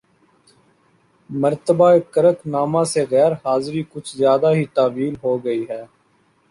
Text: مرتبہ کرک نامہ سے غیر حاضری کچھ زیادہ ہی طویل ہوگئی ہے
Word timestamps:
مرتبہ 1.29 1.89
کرک 2.13 2.37
نامہ 2.47 2.83
سے 2.91 3.01
غیر 3.11 3.31
حاضری 3.43 3.83
کچھ 3.91 4.15
زیادہ 4.17 4.49
ہی 4.55 4.65
طویل 4.75 5.13
ہوگئی 5.23 5.63
ہے 5.69 5.83